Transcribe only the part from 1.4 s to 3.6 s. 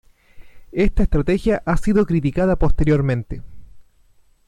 ha sido criticada posteriormente.